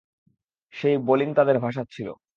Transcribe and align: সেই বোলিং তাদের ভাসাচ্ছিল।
সেই 0.73 0.95
বোলিং 1.07 1.29
তাদের 1.33 1.57
ভাসাচ্ছিল। 1.59 2.07